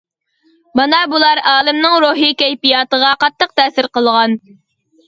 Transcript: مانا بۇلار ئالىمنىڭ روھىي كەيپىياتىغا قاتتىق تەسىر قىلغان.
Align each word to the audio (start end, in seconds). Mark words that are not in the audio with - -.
مانا 0.79 1.01
بۇلار 1.11 1.41
ئالىمنىڭ 1.51 1.99
روھىي 2.07 2.35
كەيپىياتىغا 2.43 3.13
قاتتىق 3.27 3.57
تەسىر 3.63 3.95
قىلغان. 3.99 4.41